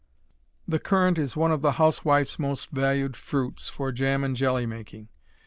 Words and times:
The 0.67 0.79
currant 0.79 1.19
is 1.19 1.37
one 1.37 1.51
of 1.51 1.61
the 1.61 1.73
housewife's 1.73 2.39
most 2.39 2.71
valued 2.71 3.15
fruits 3.15 3.69
for 3.69 3.91
jam 3.91 4.23
and 4.23 4.35
jelly 4.35 4.65
making. 4.65 5.09